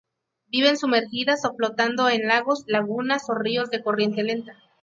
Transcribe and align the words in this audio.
Viven 0.47 0.77
sumergidas 0.77 1.45
o 1.45 1.53
flotando 1.55 2.09
en 2.09 2.27
lagos, 2.27 2.63
lagunas 2.65 3.29
o 3.29 3.35
ríos 3.35 3.69
de 3.69 3.83
corriente 3.83 4.23
lenta. 4.23 4.55